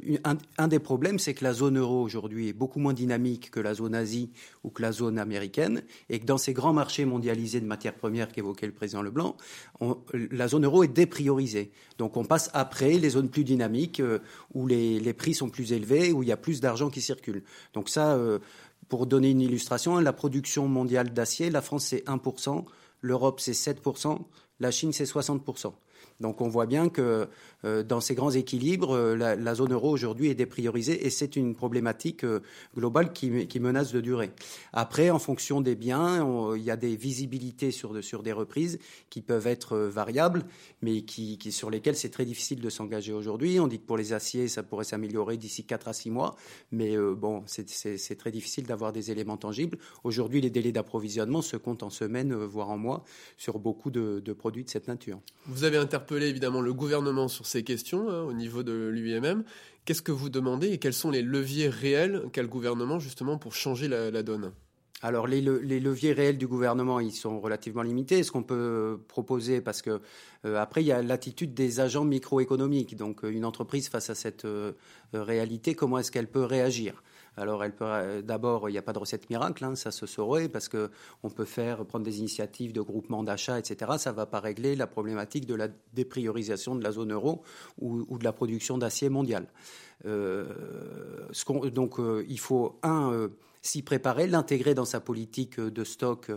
un, 0.57 0.69
des 0.69 0.79
problèmes, 0.79 1.19
c'est 1.19 1.35
que 1.35 1.45
la 1.45 1.53
zone 1.53 1.79
euro 1.79 2.03
aujourd'hui 2.03 2.49
est 2.49 2.53
beaucoup 2.55 2.79
moins 2.81 2.95
dynamique 2.95 3.51
que 3.51 3.61
la 3.61 3.75
zone 3.75 3.95
Asie 3.95 4.31
ou 4.65 4.71
que 4.71 4.81
la 4.81 4.91
zone 4.91 5.19
américaine, 5.19 5.83
et 6.09 6.19
que 6.19 6.25
dans 6.25 6.39
ces 6.39 6.55
grands 6.55 6.73
marchés 6.73 7.05
mondialisés 7.05 7.61
de 7.61 7.67
matières 7.67 7.95
premières 7.95 8.33
qu'évoquait 8.33 8.67
le 8.67 8.73
président 8.73 9.03
Leblanc, 9.03 9.37
la 10.13 10.49
zone 10.49 10.65
euro 10.65 10.83
est 10.83 10.89
dépriorisée. 10.89 11.73
Donc 11.99 12.17
on 12.17 12.25
passe 12.25 12.51
après 12.55 12.93
les 12.93 13.11
zones 13.11 13.29
plus 13.29 13.45
dynamiques 13.45 14.01
euh, 14.01 14.21
où 14.55 14.67
les, 14.67 15.13
prix 15.13 15.35
sont 15.35 15.51
plus 15.51 15.73
élevés, 15.73 16.13
où 16.13 16.23
il 16.23 16.29
y 16.29 16.33
a 16.33 16.37
plus 16.39 16.61
d'argent 16.61 16.89
qui 16.89 17.03
circule. 17.03 17.43
Donc 17.75 17.89
ça, 17.91 18.19
pour 18.89 19.07
donner 19.07 19.31
une 19.31 19.41
illustration, 19.41 19.99
la 19.99 20.13
production 20.13 20.69
mondiale 20.69 21.13
d'acier, 21.13 21.51
la 21.51 21.61
France 21.61 21.87
c'est 21.87 22.05
1%, 22.07 22.65
l'Europe 23.01 23.41
c'est 23.41 23.53
7%, 23.53 24.19
la 24.61 24.71
Chine, 24.71 24.93
c'est 24.93 25.05
60%. 25.05 25.73
Donc 26.21 26.41
on 26.41 26.49
voit 26.49 26.67
bien 26.67 26.89
que 26.89 27.29
euh, 27.65 27.83
dans 27.83 28.01
ces 28.01 28.15
grands 28.15 28.31
équilibres, 28.31 28.93
euh, 28.93 29.17
la, 29.17 29.55
zone 29.55 29.73
euro 29.73 29.91
aujourd'hui 29.91 30.29
est 30.29 30.35
dépriorisée 30.35 31.07
et 31.07 31.11
c'est 31.11 31.35
une 31.35 31.55
problématique 31.55 32.25
euh, 32.25 32.41
globale 32.77 33.13
qui, 33.13 33.31
menace 33.59 33.93
de 33.93 34.01
durer. 34.01 34.31
Après, 34.73 35.11
en 35.11 35.19
fonction 35.19 35.61
des 35.61 35.75
biens, 35.75 36.55
il 36.55 36.63
y 36.63 36.71
a 36.71 36.77
des 36.77 36.95
visibilités 36.95 37.73
sur, 37.73 38.23
des 38.23 38.33
reprises 38.33 38.79
qui 39.11 39.21
peuvent 39.21 39.49
être 39.49 39.77
variables, 39.77 40.45
mais 40.81 41.05
sur 41.51 41.71
lesquelles 41.71 41.97
c'est 41.97 42.11
très 42.11 42.25
difficile 42.25 42.61
de 42.61 42.71
s'engager 42.71 43.13
aujourd'hui. 43.13 43.59
On 43.59 43.67
dit 43.67 43.81
que 43.81 43.85
pour 43.85 43.97
les 43.97 44.13
aciers, 44.13 44.47
ça 44.47 44.63
pourrait 44.63 44.85
s'améliorer 44.85 45.37
d'ici 45.37 45.65
4 45.65 45.89
à 45.89 45.93
6 45.93 46.11
mois, 46.11 46.37
mais 46.71 46.97
bon, 46.97 47.43
c'est 47.47 48.17
très 48.17 48.31
difficile 48.31 48.65
d'avoir 48.65 48.93
des 48.93 49.11
éléments 49.11 49.37
tangibles. 49.37 49.79
Aujourd'hui, 50.05 50.41
les 50.41 50.51
délais 50.51 50.71
d'approvisionnement 50.71 51.43
se 51.43 51.57
comptent 51.57 51.83
en 51.83 51.91
semaines, 51.91 52.33
voire 52.33 52.71
en 52.71 52.79
mois, 52.79 53.03
sur 53.37 53.59
beaucoup 53.59 53.91
de, 53.91 54.21
produits 54.39 54.65
de 54.65 54.71
cette 54.71 54.87
nature. 54.87 55.19
Interpellé 55.89 56.27
évidemment 56.27 56.61
le 56.61 56.75
gouvernement 56.75 57.29
sur 57.29 57.47
ces 57.47 57.65
questions 57.65 58.11
hein, 58.11 58.21
au 58.21 58.35
niveau 58.35 58.63
de 58.63 58.91
l'UIMM. 58.93 59.43
Qu'est-ce 59.87 60.03
que 60.03 60.13
vous 60.13 60.29
demandez 60.29 60.69
et 60.69 60.77
quels 60.77 60.93
sont 60.93 61.11
les 61.11 61.23
leviers 61.23 61.71
réels 61.71 62.25
qu'a 62.31 62.43
le 62.43 62.49
gouvernement 62.49 62.99
justement 62.99 63.39
pour 63.39 63.55
changer 63.55 63.89
la, 63.89 64.23
donne? 64.23 64.53
Alors 65.01 65.27
les, 65.27 65.41
leviers 65.41 66.13
réels 66.13 66.37
du 66.37 66.47
gouvernement, 66.47 67.01
ils 67.01 67.13
sont 67.13 67.41
relativement 67.41 67.81
limités. 67.81 68.23
Ce 68.23 68.31
qu'on 68.31 68.43
peut 68.43 69.01
proposer, 69.09 69.63
parce 69.63 69.81
que 69.81 70.03
euh, 70.45 70.61
après 70.61 70.83
il 70.83 70.89
y 70.89 70.93
a 70.93 71.01
l'attitude 71.01 71.55
des 71.55 71.81
agents 71.81 72.05
microéconomiques. 72.05 72.97
Donc 72.97 73.25
euh, 73.25 73.31
une 73.33 73.47
entreprise 73.47 73.89
face 73.89 74.11
à 74.11 74.15
cette 74.15 74.45
euh, 74.45 74.73
réalité, 75.15 75.75
comment 75.75 75.97
est-ce 75.97 76.13
qu'elle 76.13 76.29
peut 76.29 76.45
réagir? 76.45 77.03
Alors, 77.39 77.63
elle 77.63 77.73
peut 77.73 77.85
euh, 77.85 78.23
d'abord, 78.23 78.69
il 78.69 78.73
n'y 78.73 78.79
a 78.79 78.83
pas 78.83 78.93
de 78.93 78.99
recette 78.99 79.31
miracle, 79.31 79.65
hein, 79.65 79.77
ça 79.77 79.91
se 79.91 80.07
saurait 80.07 80.49
parce 80.49 80.69
que 80.69 80.91
on 81.23 81.31
peut 81.31 81.45
faire 81.45 81.85
prendre 81.85 82.05
des 82.05 82.19
initiatives 82.19 82.73
de 82.73 82.81
groupement 82.81 83.23
d'achat, 83.23 83.59
etc. 83.59 83.93
Ça 83.99 84.11
ne 84.11 84.17
va 84.17 84.27
pas 84.27 84.41
régler 84.41 84.75
la 84.77 84.87
problématique 84.87 85.47
de 85.47 85.55
la 85.55 85.69
dépriorisation 85.95 86.75
de 86.75 86.83
la 86.83 86.93
zone 86.93 87.13
euro 87.13 87.43
ou, 87.81 88.19
de 88.19 88.25
la 88.25 88.33
production 88.33 88.77
d'acier 88.77 89.09
mondial. 89.09 89.47
Euh, 90.05 90.47
donc, 91.73 91.99
euh, 91.99 92.25
il 92.29 92.41
faut 92.41 92.79
un 92.83 93.31
s'y 93.61 93.83
préparer, 93.83 94.29
l'intégrer 94.29 94.75
dans 94.75 94.85
sa 94.85 95.01
politique 95.01 95.61
de 95.61 95.85
stock 95.85 96.31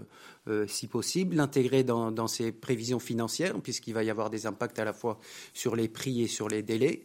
si 0.68 0.88
possible, 0.88 1.36
l'intégrer 1.36 1.84
dans, 1.84 2.12
dans, 2.12 2.28
ses 2.28 2.52
prévisions 2.52 3.00
financières, 3.00 3.54
puisqu'il 3.62 3.94
va 3.94 4.04
y 4.04 4.10
avoir 4.10 4.32
des 4.32 4.48
impacts 4.48 4.80
à 4.80 4.86
la 4.86 4.92
fois 4.92 5.20
sur 5.54 5.76
les 5.76 5.88
prix 5.88 6.24
et 6.24 6.28
sur 6.28 6.50
les 6.50 6.64
délais. 6.64 7.04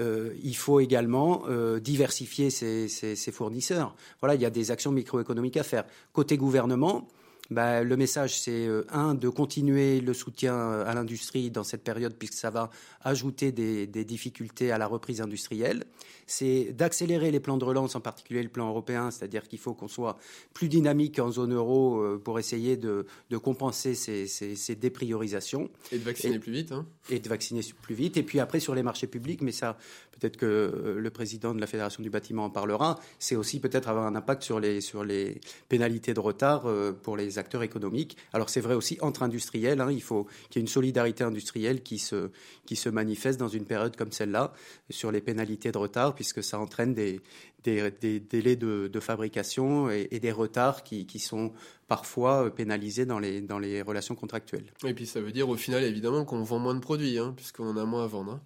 Euh, 0.00 0.32
il 0.42 0.56
faut 0.56 0.80
également 0.80 1.42
euh, 1.48 1.80
diversifier 1.80 2.50
ses, 2.50 3.16
fournisseurs. 3.32 3.94
Voilà, 4.20 4.36
il 4.36 4.40
y 4.40 4.46
a 4.46 4.50
des 4.50 4.70
actions 4.70 4.92
microéconomiques 4.92 5.56
à 5.56 5.64
faire. 5.64 5.84
Côté 6.12 6.36
gouvernement, 6.36 7.08
bah, 7.50 7.82
le 7.82 7.96
message, 7.96 8.38
c'est 8.38 8.66
euh, 8.66 8.84
un 8.90 9.14
de 9.14 9.28
continuer 9.30 10.00
le 10.00 10.12
soutien 10.12 10.54
euh, 10.54 10.86
à 10.86 10.92
l'industrie 10.94 11.50
dans 11.50 11.64
cette 11.64 11.82
période, 11.82 12.14
puisque 12.14 12.34
ça 12.34 12.50
va 12.50 12.68
ajouter 13.00 13.52
des, 13.52 13.86
des 13.86 14.04
difficultés 14.04 14.70
à 14.70 14.76
la 14.76 14.86
reprise 14.86 15.22
industrielle. 15.22 15.84
C'est 16.26 16.74
d'accélérer 16.74 17.30
les 17.30 17.40
plans 17.40 17.56
de 17.56 17.64
relance, 17.64 17.96
en 17.96 18.00
particulier 18.00 18.42
le 18.42 18.50
plan 18.50 18.68
européen, 18.68 19.10
c'est-à-dire 19.10 19.48
qu'il 19.48 19.58
faut 19.58 19.72
qu'on 19.72 19.88
soit 19.88 20.18
plus 20.52 20.68
dynamique 20.68 21.18
en 21.20 21.30
zone 21.30 21.54
euro 21.54 22.02
euh, 22.02 22.20
pour 22.22 22.38
essayer 22.38 22.76
de, 22.76 23.06
de 23.30 23.36
compenser 23.38 23.94
ces, 23.94 24.26
ces, 24.26 24.54
ces, 24.54 24.74
dépriorisations. 24.74 25.70
Et 25.90 25.98
de 25.98 26.04
vacciner 26.04 26.34
et, 26.34 26.38
plus 26.38 26.52
vite. 26.52 26.72
Hein. 26.72 26.86
Et 27.08 27.18
de 27.18 27.28
vacciner 27.30 27.62
plus 27.80 27.94
vite. 27.94 28.18
Et 28.18 28.22
puis 28.22 28.40
après, 28.40 28.60
sur 28.60 28.74
les 28.74 28.82
marchés 28.82 29.06
publics, 29.06 29.40
mais 29.40 29.52
ça, 29.52 29.78
peut-être 30.12 30.36
que 30.36 30.98
le 30.98 31.10
président 31.10 31.54
de 31.54 31.60
la 31.62 31.66
Fédération 31.66 32.02
du 32.02 32.10
bâtiment 32.10 32.44
en 32.44 32.50
parlera, 32.50 33.00
c'est 33.18 33.36
aussi 33.36 33.58
peut-être 33.58 33.88
avoir 33.88 34.06
un 34.06 34.14
impact 34.14 34.42
sur 34.42 34.60
les, 34.60 34.82
sur 34.82 35.04
les 35.04 35.40
pénalités 35.70 36.12
de 36.12 36.20
retard 36.20 36.66
pour 37.02 37.16
les 37.16 37.37
acteurs 37.38 37.62
économiques. 37.62 38.16
Alors 38.32 38.50
c'est 38.50 38.60
vrai 38.60 38.74
aussi 38.74 38.98
entre 39.00 39.22
industriels, 39.22 39.80
hein, 39.80 39.90
il 39.90 40.02
faut 40.02 40.26
qu'il 40.50 40.56
y 40.56 40.58
ait 40.60 40.66
une 40.66 40.68
solidarité 40.68 41.24
industrielle 41.24 41.82
qui 41.82 41.98
se, 41.98 42.30
qui 42.66 42.76
se 42.76 42.88
manifeste 42.88 43.38
dans 43.38 43.48
une 43.48 43.64
période 43.64 43.96
comme 43.96 44.12
celle-là 44.12 44.52
sur 44.90 45.12
les 45.12 45.20
pénalités 45.20 45.72
de 45.72 45.78
retard, 45.78 46.14
puisque 46.14 46.42
ça 46.42 46.58
entraîne 46.58 46.94
des, 46.94 47.20
délais 47.64 48.56
de, 48.56 49.00
fabrication 49.00 49.90
et, 49.90 50.18
des 50.20 50.32
retards 50.32 50.82
qui, 50.82 51.06
qui 51.06 51.18
sont 51.18 51.52
parfois 51.86 52.54
pénalisés 52.54 53.06
dans 53.06 53.18
les, 53.18 53.40
dans 53.40 53.58
les 53.58 53.82
relations 53.82 54.14
contractuelles. 54.14 54.72
Et 54.84 54.94
puis 54.94 55.06
ça 55.06 55.20
veut 55.20 55.32
dire 55.32 55.48
au 55.48 55.56
final 55.56 55.84
évidemment 55.84 56.24
qu'on 56.24 56.42
vend 56.42 56.58
moins 56.58 56.74
de 56.74 56.80
produits, 56.80 57.18
hein, 57.18 57.32
puisqu'on 57.36 57.68
en 57.68 57.76
a 57.76 57.84
moins 57.84 58.04
à 58.04 58.06
vendre. 58.06 58.32
Hein. 58.32 58.40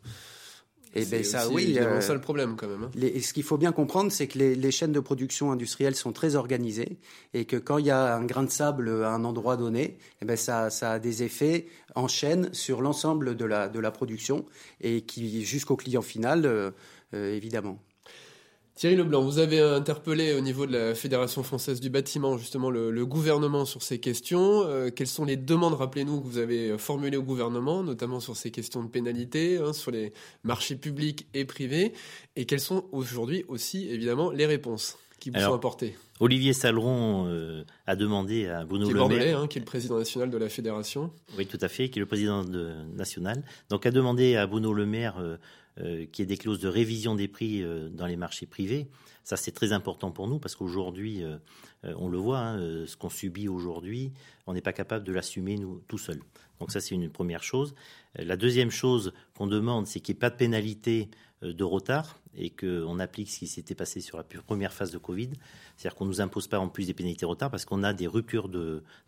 Et 0.94 1.04
ben 1.06 1.24
ça, 1.24 1.46
aussi, 1.46 1.54
oui, 1.54 1.78
euh, 1.78 2.00
ça 2.02 2.12
le 2.12 2.20
problème 2.20 2.54
quand 2.56 2.68
même. 2.68 2.84
Hein. 2.84 2.90
Les, 2.94 3.20
ce 3.20 3.32
qu'il 3.32 3.44
faut 3.44 3.56
bien 3.56 3.72
comprendre, 3.72 4.12
c'est 4.12 4.26
que 4.26 4.38
les, 4.38 4.54
les, 4.54 4.70
chaînes 4.70 4.92
de 4.92 5.00
production 5.00 5.50
industrielles 5.50 5.94
sont 5.94 6.12
très 6.12 6.36
organisées 6.36 6.98
et 7.32 7.46
que 7.46 7.56
quand 7.56 7.78
il 7.78 7.86
y 7.86 7.90
a 7.90 8.14
un 8.14 8.24
grain 8.24 8.42
de 8.42 8.50
sable 8.50 8.90
à 9.02 9.10
un 9.10 9.24
endroit 9.24 9.56
donné, 9.56 9.96
eh 10.20 10.24
ben 10.26 10.36
ça, 10.36 10.68
ça 10.68 10.92
a 10.92 10.98
des 10.98 11.22
effets 11.22 11.66
en 11.94 12.08
chaîne 12.08 12.52
sur 12.52 12.82
l'ensemble 12.82 13.36
de 13.36 13.44
la, 13.44 13.68
de 13.68 13.80
la 13.80 13.90
production 13.90 14.44
et 14.80 15.02
qui 15.02 15.44
jusqu'au 15.44 15.76
client 15.76 16.02
final, 16.02 16.44
euh, 16.44 16.70
euh, 17.14 17.34
évidemment. 17.34 17.78
Thierry 18.74 18.96
Leblanc, 18.96 19.20
vous 19.20 19.38
avez 19.38 19.60
interpellé 19.60 20.32
au 20.32 20.40
niveau 20.40 20.64
de 20.66 20.72
la 20.72 20.94
Fédération 20.94 21.42
française 21.42 21.78
du 21.78 21.90
bâtiment 21.90 22.38
justement 22.38 22.70
le, 22.70 22.90
le 22.90 23.06
gouvernement 23.06 23.66
sur 23.66 23.82
ces 23.82 24.00
questions. 24.00 24.62
Euh, 24.64 24.88
quelles 24.90 25.06
sont 25.06 25.26
les 25.26 25.36
demandes, 25.36 25.74
rappelez-nous, 25.74 26.22
que 26.22 26.26
vous 26.26 26.38
avez 26.38 26.78
formulées 26.78 27.18
au 27.18 27.22
gouvernement, 27.22 27.82
notamment 27.82 28.18
sur 28.18 28.34
ces 28.34 28.50
questions 28.50 28.82
de 28.82 28.88
pénalité, 28.88 29.58
hein, 29.58 29.74
sur 29.74 29.90
les 29.90 30.14
marchés 30.42 30.76
publics 30.76 31.26
et 31.34 31.44
privés 31.44 31.92
Et 32.34 32.46
quelles 32.46 32.60
sont 32.60 32.86
aujourd'hui 32.92 33.44
aussi, 33.48 33.88
évidemment, 33.90 34.30
les 34.30 34.46
réponses 34.46 34.96
qui 35.20 35.30
vous 35.30 35.36
Alors, 35.36 35.50
sont 35.50 35.56
apportées? 35.56 35.94
Olivier 36.18 36.52
Saleron 36.52 37.26
euh, 37.28 37.64
a 37.86 37.94
demandé 37.94 38.46
à 38.46 38.64
Bruno 38.64 38.86
qui 38.86 38.94
Le 38.94 39.08
Maire, 39.08 39.40
hein, 39.40 39.48
qui 39.48 39.58
est 39.58 39.60
le 39.60 39.66
président 39.66 39.98
national 39.98 40.30
de 40.30 40.38
la 40.38 40.48
fédération. 40.48 41.10
Oui, 41.36 41.46
tout 41.46 41.58
à 41.60 41.68
fait, 41.68 41.90
qui 41.90 41.98
est 41.98 42.00
le 42.00 42.06
président 42.06 42.42
de, 42.42 42.72
national. 42.96 43.44
Donc, 43.68 43.84
a 43.84 43.90
demandé 43.90 44.34
à 44.34 44.46
Bruno 44.46 44.72
Le 44.72 44.86
Maire 44.86 45.18
euh, 45.18 45.36
euh, 45.80 46.04
qu'il 46.04 46.22
y 46.22 46.24
ait 46.24 46.26
des 46.26 46.36
clauses 46.36 46.60
de 46.60 46.68
révision 46.68 47.14
des 47.14 47.28
prix 47.28 47.62
euh, 47.62 47.88
dans 47.88 48.06
les 48.06 48.16
marchés 48.16 48.44
privés. 48.44 48.88
Ça, 49.24 49.38
c'est 49.38 49.52
très 49.52 49.72
important 49.72 50.10
pour 50.10 50.28
nous 50.28 50.38
parce 50.38 50.54
qu'aujourd'hui, 50.54 51.22
euh, 51.24 51.38
on 51.96 52.08
le 52.08 52.18
voit, 52.18 52.40
hein, 52.40 52.86
ce 52.86 52.94
qu'on 52.94 53.08
subit 53.08 53.48
aujourd'hui, 53.48 54.12
on 54.46 54.52
n'est 54.52 54.60
pas 54.60 54.74
capable 54.74 55.06
de 55.06 55.12
l'assumer 55.12 55.56
nous 55.56 55.82
tout 55.88 55.96
seul. 55.96 56.20
Donc 56.60 56.72
ça, 56.72 56.80
c'est 56.80 56.94
une 56.94 57.08
première 57.08 57.42
chose. 57.42 57.74
La 58.16 58.36
deuxième 58.36 58.70
chose 58.70 59.14
qu'on 59.34 59.46
demande, 59.46 59.86
c'est 59.86 60.00
qu'il 60.00 60.14
n'y 60.14 60.18
ait 60.18 60.20
pas 60.20 60.30
de 60.30 60.36
pénalité 60.36 61.08
de 61.42 61.64
retard 61.64 62.18
et 62.36 62.50
qu'on 62.50 62.98
applique 62.98 63.30
ce 63.30 63.40
qui 63.40 63.46
s'était 63.46 63.74
passé 63.74 64.00
sur 64.00 64.16
la 64.16 64.24
première 64.24 64.72
phase 64.72 64.90
de 64.90 64.98
Covid. 64.98 65.30
C'est-à-dire 65.76 65.96
qu'on 65.96 66.04
ne 66.04 66.10
nous 66.10 66.20
impose 66.20 66.46
pas 66.46 66.58
en 66.58 66.68
plus 66.68 66.86
des 66.86 66.94
pénalités 66.94 67.22
de 67.22 67.30
retard 67.30 67.50
parce 67.50 67.64
qu'on 67.64 67.82
a 67.82 67.92
des 67.92 68.06
ruptures 68.06 68.48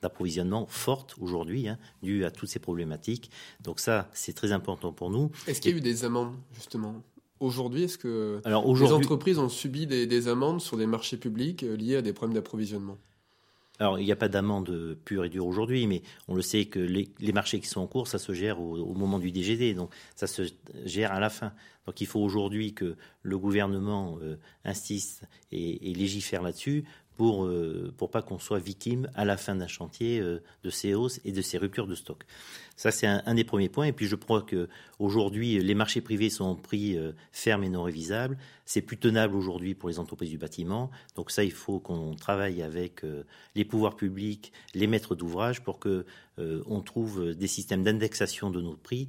d'approvisionnement 0.03 0.67
fortes 0.67 1.15
aujourd'hui, 1.21 1.69
hein, 1.69 1.79
dues 2.03 2.25
à 2.25 2.31
toutes 2.31 2.49
ces 2.49 2.59
problématiques. 2.59 3.31
Donc 3.63 3.81
ça, 3.81 4.09
c'est 4.13 4.35
très 4.35 4.53
important 4.53 4.93
pour 4.93 5.11
nous. 5.11 5.31
Est-ce 5.47 5.61
qu'il 5.61 5.71
y 5.71 5.75
a 5.75 5.79
eu 5.79 5.81
des 5.81 6.05
amendes, 6.05 6.35
justement? 6.53 7.03
Aujourd'hui, 7.41 7.85
est-ce 7.85 7.99
que 7.99 8.41
Alors, 8.45 8.75
les 8.75 8.93
entreprises 8.93 9.39
ont 9.39 9.49
subi 9.49 9.87
des, 9.87 10.07
des, 10.07 10.29
amendes 10.29 10.61
sur 10.61 10.77
des 10.77 10.87
marchés 10.87 11.17
publics 11.17 11.63
liés 11.63 11.97
à 11.97 12.03
des 12.03 12.13
problèmes 12.13 12.35
d'approvisionnement? 12.35 12.97
Alors, 13.81 13.99
il 13.99 14.05
n'y 14.05 14.13
a 14.13 14.17
pas 14.17 14.29
d'amende 14.29 14.97
pure 15.05 15.25
et 15.25 15.29
dure 15.29 15.47
aujourd'hui, 15.47 15.89
mais 15.89 16.03
on 16.29 16.37
le 16.37 16.43
sait 16.43 16.67
que 16.67 16.79
les, 16.79 17.33
marchés 17.33 17.59
qui 17.59 17.67
sont 17.67 17.81
en 17.81 17.89
cours, 17.89 18.07
ça 18.07 18.19
se 18.19 18.33
gère 18.33 18.61
au, 18.61 18.95
moment 18.95 19.19
du 19.19 19.33
DGD, 19.33 19.75
donc 19.75 19.91
ça 20.15 20.29
se 20.29 20.43
gère 20.85 21.13
à 21.13 21.19
la 21.19 21.29
fin. 21.29 21.53
Donc, 21.87 22.01
il 22.01 22.07
faut 22.07 22.21
aujourd'hui 22.21 22.73
que 22.73 22.97
le 23.23 23.37
gouvernement 23.37 24.17
euh, 24.23 24.37
insiste 24.65 25.25
et, 25.51 25.91
et 25.91 25.95
légifère 25.95 26.43
là-dessus 26.43 26.85
pour 27.17 27.45
euh, 27.45 27.93
pour 27.97 28.11
pas 28.11 28.23
qu'on 28.23 28.39
soit 28.39 28.59
victime 28.59 29.09
à 29.15 29.25
la 29.25 29.37
fin 29.37 29.55
d'un 29.55 29.67
chantier 29.67 30.21
euh, 30.21 30.43
de 30.63 30.71
ces 30.71 30.95
hausses 30.95 31.21
et 31.25 31.33
de 31.33 31.43
ces 31.43 31.59
ruptures 31.59 31.87
de 31.87 31.95
stock. 31.95 32.25
Ça 32.77 32.91
c'est 32.91 33.07
un, 33.07 33.35
des 33.35 33.45
premiers 33.45 33.69
points. 33.69 33.87
Et 33.87 33.93
puis 33.93 34.07
je 34.07 34.17
crois 34.17 34.43
que 34.43 34.69
aujourd'hui 34.99 35.59
les 35.59 35.75
marchés 35.75 36.01
privés 36.01 36.31
sont 36.31 36.45
en 36.45 36.57
prix 36.57 36.97
euh, 36.97 37.13
ferme 37.33 37.65
et 37.65 37.69
non 37.69 37.83
révisables. 37.83 38.37
C'est 38.65 38.83
plus 38.83 38.99
tenable 38.99 39.37
aujourd'hui 39.37 39.75
pour 39.75 39.89
les 39.89 39.99
entreprises 39.99 40.31
du 40.31 40.39
bâtiment. 40.39 40.91
Donc 41.15 41.31
ça 41.31 41.45
il 41.45 41.53
faut 41.53 41.79
qu'on 41.79 42.15
travaille 42.15 42.63
avec 42.63 43.05
euh, 43.05 43.25
les 43.55 43.65
pouvoirs 43.65 43.97
publics, 43.97 44.53
les 44.75 44.87
maîtres 44.87 45.15
d'ouvrage 45.15 45.63
pour 45.63 45.79
que 45.79 46.05
on 46.37 46.81
trouve 46.81 47.33
des 47.37 47.47
systèmes 47.47 47.85
d'indexation 47.85 48.51
de 48.51 48.61
nos 48.61 48.75
prix 48.75 49.09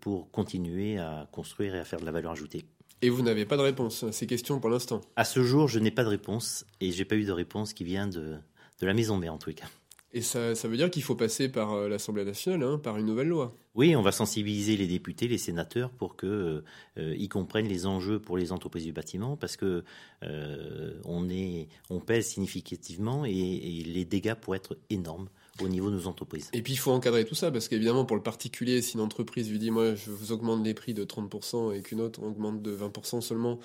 pour 0.00 0.30
continuer 0.30 0.96
à 0.96 1.28
construire 1.30 1.74
et 1.74 1.78
à 1.78 1.84
faire 1.84 2.00
de 2.00 2.06
la 2.06 2.12
valeur 2.12 2.32
ajoutée. 2.32 2.64
Et 3.02 3.10
vous 3.10 3.22
n'avez 3.22 3.44
pas 3.44 3.56
de 3.56 3.62
réponse 3.62 4.04
à 4.04 4.12
ces 4.12 4.26
questions 4.26 4.58
pour 4.58 4.70
l'instant 4.70 5.00
À 5.16 5.24
ce 5.24 5.42
jour, 5.42 5.68
je 5.68 5.78
n'ai 5.78 5.90
pas 5.90 6.04
de 6.04 6.08
réponse 6.08 6.64
et 6.80 6.92
j'ai 6.92 7.04
pas 7.04 7.16
eu 7.16 7.24
de 7.24 7.32
réponse 7.32 7.72
qui 7.72 7.84
vient 7.84 8.06
de, 8.06 8.36
de 8.80 8.86
la 8.86 8.94
maison 8.94 9.16
mère 9.16 9.34
en 9.34 9.38
les 9.46 9.54
cas. 9.54 9.66
Et 10.12 10.22
ça, 10.22 10.54
ça 10.54 10.66
veut 10.66 10.78
dire 10.78 10.90
qu'il 10.90 11.02
faut 11.02 11.14
passer 11.14 11.50
par 11.50 11.74
euh, 11.74 11.88
l'Assemblée 11.88 12.24
nationale, 12.24 12.62
hein, 12.62 12.78
par 12.78 12.96
une 12.96 13.04
nouvelle 13.04 13.28
loi. 13.28 13.54
Oui, 13.74 13.94
on 13.96 14.00
va 14.00 14.12
sensibiliser 14.12 14.78
les 14.78 14.86
députés, 14.86 15.28
les 15.28 15.36
sénateurs 15.36 15.90
pour 15.90 16.16
que 16.16 16.64
euh, 16.96 17.14
ils 17.18 17.28
comprennent 17.28 17.68
les 17.68 17.84
enjeux 17.84 18.18
pour 18.18 18.38
les 18.38 18.50
entreprises 18.50 18.84
du 18.84 18.92
bâtiment, 18.92 19.36
parce 19.36 19.58
que 19.58 19.84
euh, 20.22 20.98
on 21.04 21.28
est, 21.28 21.68
on 21.90 22.00
pèse 22.00 22.28
significativement 22.28 23.26
et, 23.26 23.30
et 23.30 23.84
les 23.84 24.06
dégâts 24.06 24.34
pourraient 24.34 24.56
être 24.56 24.78
énormes 24.88 25.28
au 25.62 25.68
niveau 25.68 25.90
de 25.90 25.96
nos 25.96 26.06
entreprises. 26.06 26.48
Et 26.52 26.62
puis 26.62 26.74
il 26.74 26.76
faut 26.76 26.92
encadrer 26.92 27.24
tout 27.24 27.34
ça, 27.34 27.50
parce 27.50 27.68
qu'évidemment, 27.68 28.04
pour 28.04 28.16
le 28.16 28.22
particulier, 28.22 28.82
si 28.82 28.94
une 28.94 29.00
entreprise 29.00 29.50
lui 29.50 29.58
dit 29.58 29.70
Moi, 29.70 29.94
je 29.94 30.10
vous 30.10 30.32
augmente 30.32 30.64
les 30.64 30.74
prix 30.74 30.94
de 30.94 31.04
30% 31.04 31.74
et 31.74 31.82
qu'une 31.82 32.00
autre 32.00 32.22
augmente 32.22 32.62
de 32.62 32.76
20% 32.76 33.20
seulement 33.20 33.58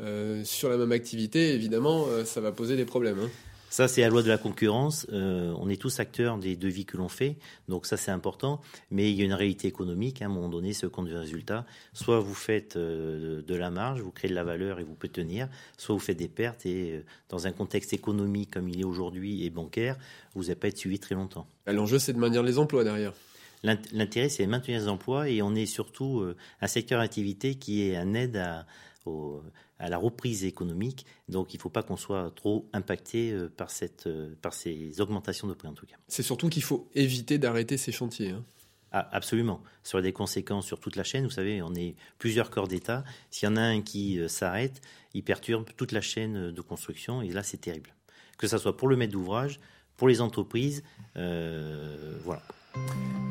euh, 0.00 0.42
sur 0.44 0.68
la 0.68 0.76
même 0.76 0.92
activité, 0.92 1.54
évidemment, 1.54 2.06
euh, 2.08 2.24
ça 2.24 2.40
va 2.40 2.52
poser 2.52 2.76
des 2.76 2.84
problèmes. 2.84 3.18
Hein. 3.18 3.30
Ça, 3.72 3.88
c'est 3.88 4.02
la 4.02 4.10
loi 4.10 4.22
de 4.22 4.28
la 4.28 4.36
concurrence. 4.36 5.06
Euh, 5.14 5.54
on 5.58 5.70
est 5.70 5.80
tous 5.80 5.98
acteurs 5.98 6.36
des 6.36 6.56
devis 6.56 6.84
que 6.84 6.98
l'on 6.98 7.08
fait, 7.08 7.38
donc 7.68 7.86
ça, 7.86 7.96
c'est 7.96 8.10
important. 8.10 8.60
Mais 8.90 9.10
il 9.10 9.16
y 9.16 9.22
a 9.22 9.24
une 9.24 9.32
réalité 9.32 9.66
économique. 9.66 10.20
À 10.20 10.26
un 10.26 10.28
moment 10.28 10.50
donné, 10.50 10.74
ce 10.74 10.84
compte 10.84 11.06
du 11.06 11.16
résultat. 11.16 11.64
Soit 11.94 12.20
vous 12.20 12.34
faites 12.34 12.76
euh, 12.76 13.40
de 13.40 13.54
la 13.54 13.70
marge, 13.70 14.02
vous 14.02 14.10
créez 14.10 14.28
de 14.28 14.34
la 14.34 14.44
valeur 14.44 14.78
et 14.78 14.84
vous 14.84 14.92
pouvez 14.92 15.10
tenir. 15.10 15.48
Soit 15.78 15.94
vous 15.94 16.02
faites 16.02 16.18
des 16.18 16.28
pertes 16.28 16.66
et 16.66 16.96
euh, 16.96 17.04
dans 17.30 17.46
un 17.46 17.52
contexte 17.52 17.94
économique 17.94 18.50
comme 18.50 18.68
il 18.68 18.78
est 18.78 18.84
aujourd'hui 18.84 19.42
et 19.46 19.48
bancaire, 19.48 19.96
vous 20.34 20.42
n'allez 20.42 20.54
pas 20.54 20.68
être 20.68 20.76
suivi 20.76 20.98
très 20.98 21.14
longtemps. 21.14 21.46
L'enjeu, 21.66 21.98
c'est 21.98 22.12
de 22.12 22.18
maintenir 22.18 22.42
les 22.42 22.58
emplois 22.58 22.84
derrière. 22.84 23.14
L'intérêt, 23.62 24.28
c'est 24.28 24.44
de 24.44 24.50
maintenir 24.50 24.80
les 24.80 24.88
emplois 24.88 25.30
et 25.30 25.40
on 25.40 25.54
est 25.54 25.64
surtout 25.66 26.26
un 26.60 26.66
secteur 26.66 27.00
d'activité 27.00 27.54
qui 27.54 27.88
est 27.88 27.96
un 27.96 28.12
aide 28.12 28.36
à, 28.36 28.66
au, 29.06 29.40
à 29.82 29.90
la 29.90 29.98
reprise 29.98 30.44
économique. 30.44 31.04
Donc 31.28 31.52
il 31.52 31.56
ne 31.56 31.62
faut 31.62 31.68
pas 31.68 31.82
qu'on 31.82 31.96
soit 31.96 32.32
trop 32.34 32.68
impacté 32.72 33.32
euh, 33.32 33.52
par, 33.54 33.70
cette, 33.70 34.06
euh, 34.06 34.34
par 34.40 34.54
ces 34.54 35.00
augmentations 35.00 35.48
de 35.48 35.54
prix 35.54 35.68
en 35.68 35.74
tout 35.74 35.86
cas. 35.86 35.96
C'est 36.08 36.22
surtout 36.22 36.48
qu'il 36.48 36.62
faut 36.62 36.88
éviter 36.94 37.38
d'arrêter 37.38 37.76
ces 37.76 37.92
chantiers. 37.92 38.30
Hein. 38.30 38.44
Ah, 38.92 39.08
absolument. 39.10 39.60
Ça 39.82 39.96
aura 39.96 40.02
des 40.02 40.12
conséquences 40.12 40.66
sur 40.66 40.78
toute 40.78 40.96
la 40.96 41.02
chaîne. 41.02 41.24
Vous 41.24 41.30
savez, 41.30 41.62
on 41.62 41.74
est 41.74 41.96
plusieurs 42.18 42.50
corps 42.50 42.68
d'État. 42.68 43.04
S'il 43.30 43.48
y 43.48 43.52
en 43.52 43.56
a 43.56 43.62
un 43.62 43.80
qui 43.80 44.20
euh, 44.20 44.28
s'arrête, 44.28 44.80
il 45.14 45.24
perturbe 45.24 45.66
toute 45.76 45.92
la 45.92 46.00
chaîne 46.00 46.52
de 46.52 46.60
construction 46.60 47.20
et 47.20 47.30
là, 47.30 47.42
c'est 47.42 47.60
terrible. 47.60 47.94
Que 48.38 48.46
ce 48.46 48.58
soit 48.58 48.76
pour 48.76 48.88
le 48.88 48.96
maître 48.96 49.12
d'ouvrage, 49.12 49.60
pour 49.96 50.08
les 50.08 50.20
entreprises, 50.20 50.84
euh, 51.16 52.18
voilà. 52.24 52.42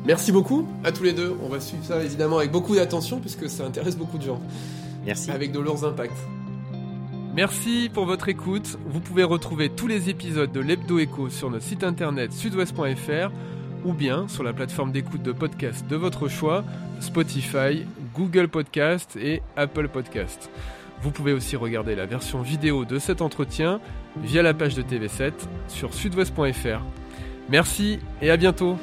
Merci 0.04 0.32
beaucoup 0.32 0.68
à 0.84 0.92
tous 0.92 1.02
les 1.02 1.12
deux. 1.12 1.34
On 1.42 1.48
va 1.48 1.60
suivre 1.60 1.84
ça 1.84 2.02
évidemment 2.04 2.38
avec 2.38 2.50
beaucoup 2.50 2.74
d'attention 2.74 3.20
puisque 3.20 3.48
ça 3.48 3.64
intéresse 3.64 3.96
beaucoup 3.96 4.18
de 4.18 4.24
gens. 4.24 4.40
Merci. 5.04 5.30
Avec 5.30 5.52
de 5.52 5.58
lourds 5.58 5.84
impacts. 5.84 6.12
Merci 7.34 7.90
pour 7.92 8.04
votre 8.04 8.28
écoute. 8.28 8.76
Vous 8.84 9.00
pouvez 9.00 9.24
retrouver 9.24 9.70
tous 9.70 9.86
les 9.86 10.10
épisodes 10.10 10.52
de 10.52 10.60
l'Hebdo 10.60 10.98
Echo 10.98 11.30
sur 11.30 11.50
notre 11.50 11.64
site 11.64 11.82
internet 11.82 12.30
sudouest.fr 12.30 13.30
ou 13.86 13.94
bien 13.94 14.28
sur 14.28 14.42
la 14.42 14.52
plateforme 14.52 14.92
d'écoute 14.92 15.22
de 15.22 15.32
podcast 15.32 15.86
de 15.88 15.96
votre 15.96 16.28
choix, 16.28 16.62
Spotify, 17.00 17.86
Google 18.14 18.48
Podcast 18.48 19.16
et 19.16 19.40
Apple 19.56 19.88
Podcast. 19.88 20.50
Vous 21.00 21.10
pouvez 21.10 21.32
aussi 21.32 21.56
regarder 21.56 21.96
la 21.96 22.04
version 22.04 22.42
vidéo 22.42 22.84
de 22.84 22.98
cet 22.98 23.22
entretien 23.22 23.80
via 24.22 24.42
la 24.42 24.52
page 24.52 24.74
de 24.74 24.82
TV7 24.82 25.32
sur 25.68 25.94
sudouest.fr. 25.94 26.82
Merci 27.48 27.98
et 28.20 28.30
à 28.30 28.36
bientôt 28.36 28.76